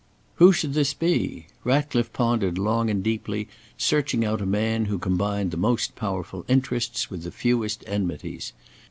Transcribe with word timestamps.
Who 0.37 0.51
should 0.51 0.73
this 0.73 0.95
be? 0.95 1.45
Ratcliffe 1.63 2.11
pondered 2.11 2.57
long 2.57 2.89
and 2.89 3.03
deeply, 3.03 3.47
searching 3.77 4.25
out 4.25 4.41
a 4.41 4.47
man 4.47 4.85
who 4.85 4.97
combined 4.97 5.51
the 5.51 5.57
most 5.57 5.95
powerful 5.95 6.43
interests, 6.47 7.11
with 7.11 7.21
the 7.21 7.29
fewest 7.29 7.83
enmities. 7.85 8.51